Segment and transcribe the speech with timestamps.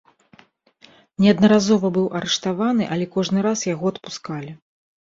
[1.25, 4.61] Неаднаразова быў арыштаваны, але кожны раз яго адпускалі.